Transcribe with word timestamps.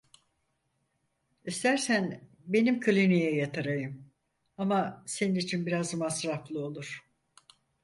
İstersen 1.45 2.29
benim 2.45 2.79
kliniğe 2.79 3.35
yatırayım, 3.35 4.09
ama 4.57 5.03
şenin 5.07 5.35
için 5.35 5.65
biraz 5.65 5.93
masraflı 5.93 6.65
olur. 6.65 7.05